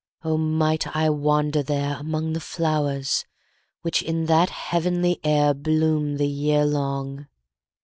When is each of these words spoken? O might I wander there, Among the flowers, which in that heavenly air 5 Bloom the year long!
O 0.23 0.35
might 0.35 0.95
I 0.95 1.11
wander 1.11 1.61
there, 1.61 1.95
Among 1.99 2.33
the 2.33 2.39
flowers, 2.39 3.23
which 3.83 4.01
in 4.01 4.25
that 4.25 4.49
heavenly 4.49 5.19
air 5.23 5.49
5 5.53 5.61
Bloom 5.61 6.17
the 6.17 6.27
year 6.27 6.65
long! 6.65 7.27